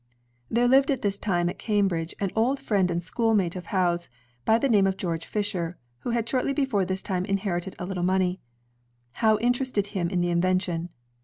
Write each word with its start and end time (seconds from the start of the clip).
There 0.49 0.67
lived 0.67 0.89
at 0.89 1.03
this 1.03 1.15
time 1.15 1.47
at 1.47 1.59
Cambridge, 1.59 2.15
an 2.19 2.31
old 2.35 2.59
friend 2.59 2.89
and 2.89 3.03
schoolmate 3.03 3.55
of 3.55 3.67
Howe's 3.67 4.09
by 4.45 4.57
the 4.57 4.67
name 4.67 4.87
of 4.87 4.97
George 4.97 5.27
Fisher, 5.27 5.77
who 5.99 6.09
had 6.09 6.27
shortly 6.27 6.53
before 6.53 6.85
this 6.85 7.03
time 7.03 7.23
inherited 7.23 7.75
a 7.77 7.85
little 7.85 8.01
money. 8.01 8.39
Howe 9.11 9.37
interested 9.41 9.85
him 9.93 10.09
in 10.09 10.19
the 10.21 10.31
invention. 10.31 10.89